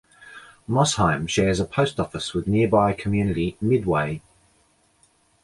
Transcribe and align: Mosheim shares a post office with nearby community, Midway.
Mosheim 0.67 1.29
shares 1.29 1.59
a 1.59 1.65
post 1.65 1.99
office 1.99 2.33
with 2.33 2.47
nearby 2.47 2.91
community, 2.91 3.55
Midway. 3.61 4.23